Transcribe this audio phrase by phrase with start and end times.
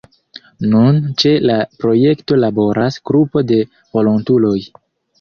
[0.71, 4.61] Nun ĉe la projekto laboras grupo de volontuloj.